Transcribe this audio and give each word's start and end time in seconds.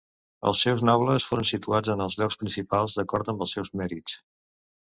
Els 0.51 0.61
seus 0.67 0.79
nobles 0.89 1.25
foren 1.33 1.47
situats 1.51 1.93
en 1.97 2.01
els 2.07 2.17
llocs 2.21 2.39
principals 2.45 2.97
d'acord 3.01 3.33
amb 3.35 3.47
els 3.47 3.55
seus 3.59 3.73
mèrits. 3.83 4.19